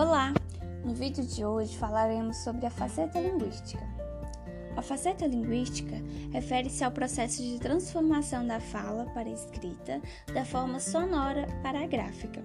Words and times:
Olá! 0.00 0.32
No 0.82 0.94
vídeo 0.94 1.22
de 1.26 1.44
hoje 1.44 1.76
falaremos 1.76 2.38
sobre 2.38 2.64
a 2.64 2.70
faceta 2.70 3.20
linguística. 3.20 3.86
A 4.74 4.80
faceta 4.80 5.26
linguística 5.26 5.94
refere-se 6.32 6.82
ao 6.82 6.90
processo 6.90 7.42
de 7.42 7.58
transformação 7.58 8.46
da 8.46 8.58
fala 8.60 9.04
para 9.12 9.28
a 9.28 9.32
escrita 9.32 10.00
da 10.32 10.42
forma 10.42 10.80
sonora 10.80 11.46
para 11.62 11.82
a 11.82 11.86
gráfica. 11.86 12.42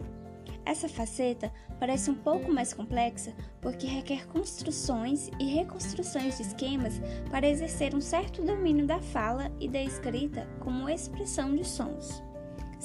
Essa 0.66 0.90
faceta 0.90 1.50
parece 1.80 2.12
um 2.12 2.16
pouco 2.16 2.52
mais 2.52 2.74
complexa 2.74 3.34
porque 3.62 3.88
requer 3.88 4.28
construções 4.28 5.32
e 5.40 5.46
reconstruções 5.46 6.36
de 6.36 6.44
esquemas 6.44 7.00
para 7.32 7.48
exercer 7.48 7.96
um 7.96 8.02
certo 8.02 8.44
domínio 8.44 8.86
da 8.86 9.00
fala 9.00 9.50
e 9.62 9.70
da 9.70 9.82
escrita 9.82 10.46
como 10.60 10.90
expressão 10.90 11.56
de 11.56 11.66
sons. 11.66 12.22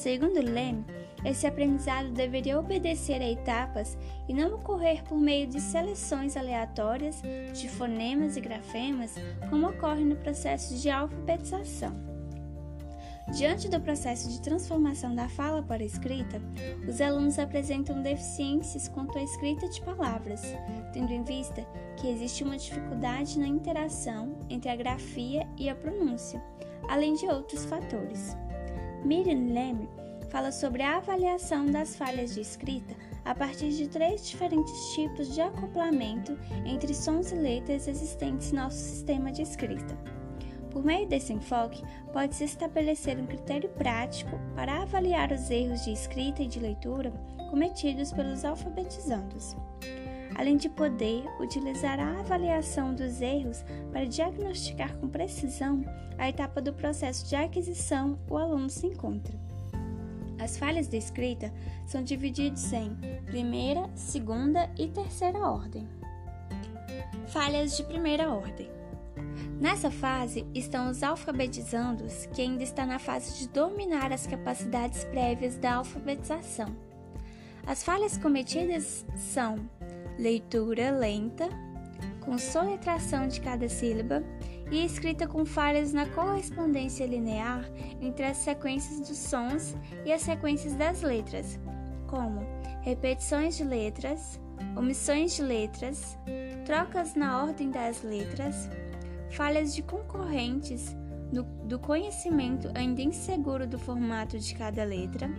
Segundo 0.01 0.41
Leme, 0.41 0.83
esse 1.27 1.47
aprendizado 1.47 2.11
deveria 2.13 2.59
obedecer 2.59 3.21
a 3.21 3.31
etapas 3.31 3.99
e 4.27 4.33
não 4.33 4.55
ocorrer 4.55 5.05
por 5.05 5.19
meio 5.19 5.47
de 5.47 5.61
seleções 5.61 6.39
aleatórias 6.39 7.21
de 7.53 7.69
fonemas 7.69 8.35
e 8.35 8.41
grafemas, 8.41 9.15
como 9.51 9.69
ocorre 9.69 10.03
no 10.03 10.17
processo 10.17 10.75
de 10.79 10.89
alfabetização. 10.89 11.95
Diante 13.37 13.69
do 13.69 13.79
processo 13.79 14.31
de 14.31 14.41
transformação 14.41 15.15
da 15.15 15.29
fala 15.29 15.63
para 15.63 15.83
a 15.83 15.87
escrita, 15.87 16.41
os 16.89 16.99
alunos 17.03 17.39
apresentam 17.39 18.01
deficiências 18.01 18.89
quanto 18.89 19.19
à 19.19 19.23
escrita 19.23 19.69
de 19.69 19.83
palavras, 19.83 20.41
tendo 20.95 21.13
em 21.13 21.23
vista 21.25 21.63
que 21.99 22.09
existe 22.09 22.43
uma 22.43 22.57
dificuldade 22.57 23.39
na 23.39 23.47
interação 23.47 24.35
entre 24.49 24.71
a 24.71 24.77
grafia 24.77 25.47
e 25.59 25.69
a 25.69 25.75
pronúncia, 25.75 26.43
além 26.89 27.13
de 27.13 27.27
outros 27.27 27.67
fatores. 27.67 28.35
Miriam 29.05 29.53
Leme 29.53 29.89
fala 30.31 30.53
sobre 30.53 30.83
a 30.83 30.99
avaliação 30.99 31.67
das 31.67 31.97
falhas 31.97 32.35
de 32.35 32.41
escrita 32.41 32.95
a 33.25 33.35
partir 33.35 33.71
de 33.71 33.89
três 33.89 34.27
diferentes 34.27 34.95
tipos 34.95 35.35
de 35.35 35.41
acoplamento 35.41 36.39
entre 36.65 36.95
sons 36.95 37.33
e 37.33 37.35
letras 37.35 37.89
existentes 37.89 38.53
no 38.53 38.63
nosso 38.63 38.79
sistema 38.79 39.33
de 39.33 39.43
escrita. 39.43 39.97
Por 40.71 40.85
meio 40.85 41.07
desse 41.07 41.33
enfoque, 41.33 41.83
pode-se 42.13 42.45
estabelecer 42.45 43.19
um 43.19 43.27
critério 43.27 43.69
prático 43.71 44.39
para 44.55 44.83
avaliar 44.83 45.33
os 45.33 45.51
erros 45.51 45.85
de 45.85 45.93
escrita 45.93 46.43
e 46.43 46.47
de 46.47 46.61
leitura 46.61 47.13
cometidos 47.51 48.13
pelos 48.13 48.45
alfabetizandos, 48.45 49.57
além 50.41 50.57
de 50.57 50.71
poder 50.71 51.23
utilizar 51.39 52.01
a 52.01 52.21
avaliação 52.21 52.95
dos 52.95 53.21
erros 53.21 53.63
para 53.93 54.07
diagnosticar 54.07 54.97
com 54.97 55.07
precisão 55.07 55.85
a 56.17 56.31
etapa 56.31 56.63
do 56.63 56.73
processo 56.73 57.29
de 57.29 57.37
aquisição 57.37 58.19
o 58.27 58.39
aluno 58.39 58.71
se 58.71 58.87
encontra. 58.87 59.39
As 60.39 60.57
falhas 60.57 60.89
de 60.89 60.97
escrita 60.97 61.53
são 61.87 62.03
divididas 62.03 62.73
em 62.73 62.97
primeira, 63.27 63.91
segunda 63.95 64.71
e 64.79 64.89
terceira 64.89 65.41
ordem. 65.41 65.87
Falhas 67.27 67.77
de 67.77 67.85
primeira 67.85 68.31
ordem. 68.31 68.71
Nessa 69.61 69.91
fase 69.91 70.47
estão 70.55 70.91
os 70.91 71.03
alfabetizandos, 71.03 72.25
que 72.33 72.41
ainda 72.41 72.63
está 72.63 72.87
na 72.87 72.99
fase 72.99 73.39
de 73.41 73.49
dominar 73.51 74.11
as 74.11 74.27
capacidades 74.27 75.05
prévias 75.05 75.59
da 75.59 75.75
alfabetização. 75.75 76.75
As 77.67 77.85
falhas 77.85 78.17
cometidas 78.17 79.05
são 79.15 79.59
leitura 80.21 80.91
lenta, 80.91 81.49
com 82.21 82.37
soletração 82.37 83.27
de 83.27 83.41
cada 83.41 83.69
sílaba 83.69 84.23
e 84.71 84.85
escrita 84.85 85.27
com 85.27 85.45
falhas 85.45 85.93
na 85.93 86.07
correspondência 86.07 87.07
linear 87.07 87.65
entre 88.01 88.27
as 88.27 88.37
sequências 88.37 89.01
dos 89.01 89.17
sons 89.17 89.75
e 90.05 90.13
as 90.13 90.21
sequências 90.21 90.75
das 90.75 91.01
letras, 91.01 91.59
como 92.07 92.47
repetições 92.83 93.57
de 93.57 93.65
letras, 93.65 94.39
omissões 94.77 95.35
de 95.35 95.43
letras, 95.43 96.17
trocas 96.67 97.15
na 97.15 97.43
ordem 97.43 97.71
das 97.71 98.03
letras, 98.03 98.69
falhas 99.31 99.75
de 99.75 99.83
concorrentes 99.83 100.95
do, 101.33 101.45
do 101.65 101.79
conhecimento 101.79 102.71
ainda 102.75 103.03
inseguro 103.03 103.67
do 103.67 103.79
formato 103.79 104.39
de 104.39 104.55
cada 104.55 104.85
letra, 104.85 105.31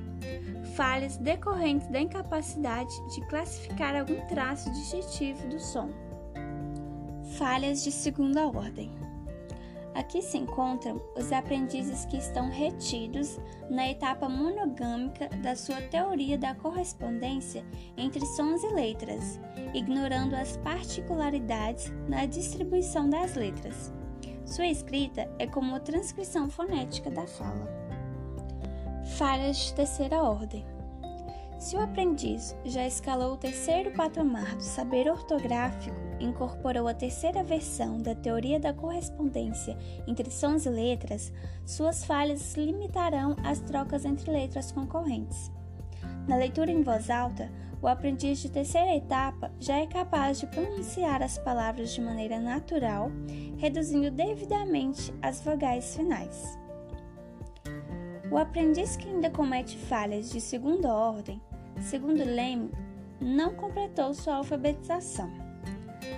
falhas 0.76 1.18
decorrentes 1.18 1.88
da 1.90 2.00
incapacidade 2.00 2.94
de 3.14 3.22
classificar 3.28 3.96
algum 3.96 4.20
traço 4.28 4.72
digestivo 4.72 5.48
do 5.48 5.60
som, 5.60 5.90
falhas 7.38 7.84
de 7.84 7.92
segunda 7.92 8.48
ordem. 8.48 8.92
Aqui 9.94 10.22
se 10.22 10.38
encontram 10.38 11.02
os 11.18 11.34
aprendizes 11.34 12.06
que 12.06 12.16
estão 12.16 12.50
retidos 12.50 13.38
na 13.70 13.90
etapa 13.90 14.30
monogâmica 14.30 15.28
da 15.44 15.54
sua 15.54 15.82
teoria 15.82 16.38
da 16.38 16.56
correspondência 16.56 17.66
entre 17.98 18.26
sons 18.26 18.64
e 18.64 18.74
letras, 18.74 19.38
ignorando 19.74 20.34
as 20.34 20.56
particularidades 20.58 21.92
na 22.08 22.26
distribuição 22.26 23.10
das 23.10 23.36
letras. 23.36 23.94
Sua 24.52 24.68
escrita 24.68 25.30
é 25.40 25.48
como 25.48 25.74
a 25.74 25.80
transcrição 25.80 26.50
fonética 26.50 27.10
da 27.10 27.26
fala. 27.26 27.70
Falhas 29.18 29.56
de 29.56 29.74
terceira 29.74 30.22
ordem. 30.22 30.66
Se 31.58 31.78
o 31.78 31.80
aprendiz 31.80 32.54
já 32.66 32.86
escalou 32.86 33.36
o 33.36 33.38
terceiro 33.38 33.92
patamar 33.92 34.58
do 34.58 34.62
saber 34.62 35.10
ortográfico, 35.10 35.96
incorporou 36.20 36.90
a 36.90 36.94
terceira 36.94 37.46
versão 37.46 38.02
da 38.02 38.14
teoria 38.14 38.60
da 38.60 38.74
correspondência 38.74 39.78
entre 40.06 40.30
sons 40.30 40.66
e 40.66 40.70
letras, 40.70 41.32
suas 41.66 42.04
falhas 42.04 42.54
limitarão 42.56 43.38
às 43.46 43.62
trocas 43.62 44.04
entre 44.04 44.30
letras 44.30 44.70
concorrentes. 44.70 45.50
Na 46.28 46.36
leitura 46.36 46.72
em 46.72 46.84
voz 46.84 47.10
alta, 47.10 47.50
o 47.82 47.88
aprendiz 47.88 48.40
de 48.40 48.50
terceira 48.50 48.96
etapa 48.96 49.52
já 49.60 49.78
é 49.78 49.88
capaz 49.88 50.40
de 50.40 50.46
pronunciar 50.46 51.24
as 51.24 51.38
palavras 51.40 51.92
de 51.94 52.02
maneira 52.02 52.40
natural, 52.40 53.10
reduzindo 53.62 54.10
devidamente 54.10 55.14
as 55.22 55.40
vogais 55.40 55.96
finais. 55.96 56.58
O 58.32 58.38
aprendiz 58.38 58.98
que 58.98 59.08
ainda 59.08 59.30
comete 59.30 59.78
falhas 59.78 60.32
de 60.32 60.42
segunda 60.42 60.92
ordem 60.92 61.40
segundo 61.82 62.24
Leme, 62.24 62.72
não 63.20 63.54
completou 63.54 64.14
sua 64.14 64.36
alfabetização. 64.36 65.32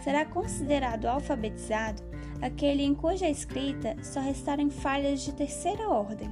Será 0.02 0.26
considerado 0.26 1.06
alfabetizado 1.06 2.02
aquele 2.42 2.84
em 2.84 2.94
cuja 2.94 3.30
escrita 3.30 3.96
só 4.02 4.20
restarem 4.20 4.70
falhas 4.70 5.22
de 5.22 5.34
terceira 5.34 5.88
ordem, 5.88 6.30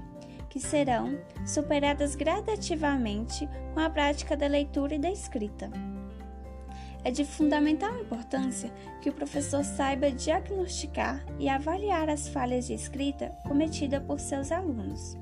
que 0.50 0.60
serão 0.60 1.18
superadas 1.46 2.16
gradativamente 2.16 3.48
com 3.74 3.80
a 3.80 3.90
prática 3.90 4.36
da 4.36 4.48
leitura 4.48 4.96
e 4.96 5.00
da 5.00 5.12
escrita. 5.12 5.70
É 7.04 7.10
de 7.10 7.26
fundamental 7.26 7.96
importância 8.00 8.72
que 9.02 9.10
o 9.10 9.14
professor 9.14 9.64
saiba 9.64 10.12
diagnosticar 10.12 11.26
e 11.40 11.50
avaliar 11.50 12.10
as 12.10 12.28
falhas 12.28 12.68
de 12.68 12.74
escrita 12.74 13.36
cometidas 13.48 14.04
por 14.04 14.20
seus 14.20 14.52
alunos. 14.52 15.18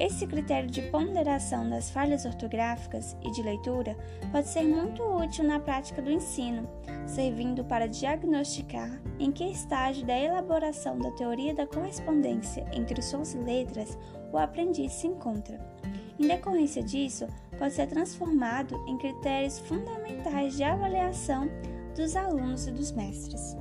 Esse 0.00 0.26
critério 0.26 0.70
de 0.70 0.80
ponderação 0.80 1.68
das 1.68 1.90
falhas 1.90 2.24
ortográficas 2.24 3.14
e 3.22 3.30
de 3.32 3.42
leitura 3.42 3.94
pode 4.32 4.48
ser 4.48 4.62
muito 4.62 5.02
útil 5.02 5.44
na 5.44 5.60
prática 5.60 6.00
do 6.00 6.10
ensino, 6.10 6.66
servindo 7.06 7.62
para 7.62 7.86
diagnosticar 7.86 8.98
em 9.18 9.30
que 9.30 9.44
estágio 9.44 10.06
da 10.06 10.18
elaboração 10.18 10.98
da 10.98 11.10
teoria 11.10 11.54
da 11.54 11.66
correspondência 11.66 12.66
entre 12.72 13.02
e 13.02 13.36
letras 13.36 13.98
o 14.32 14.38
aprendiz 14.38 14.92
se 14.92 15.06
encontra. 15.06 15.58
Em 16.18 16.26
decorrência 16.26 16.82
disso, 16.82 17.26
pode 17.58 17.74
ser 17.74 17.86
transformado 17.86 18.74
em 18.86 18.98
critérios 18.98 19.58
fundamentais 19.58 20.56
de 20.56 20.62
avaliação 20.62 21.48
dos 21.96 22.14
alunos 22.14 22.66
e 22.66 22.72
dos 22.72 22.92
mestres. 22.92 23.56